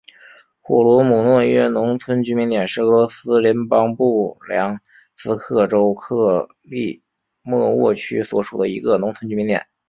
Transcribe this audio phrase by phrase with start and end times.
[0.61, 4.81] 霍罗姆诺耶农村居民点是俄罗斯联邦布良
[5.15, 7.03] 斯克州克利
[7.43, 9.63] 莫沃区所属的一个农村居民点。